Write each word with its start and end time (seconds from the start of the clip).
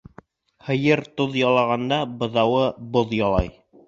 Һыйыр 0.69 1.01
тоҙ 1.19 1.37
ялағанда, 1.39 1.99
быҙауы 2.23 2.63
боҙ 2.97 3.15
ялай. 3.19 3.53